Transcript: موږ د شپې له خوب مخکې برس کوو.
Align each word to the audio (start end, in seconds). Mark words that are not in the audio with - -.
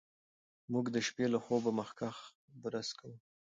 موږ 0.71 0.85
د 0.95 0.97
شپې 1.07 1.25
له 1.33 1.39
خوب 1.45 1.63
مخکې 1.79 2.09
برس 2.61 2.89
کوو. 2.99 3.15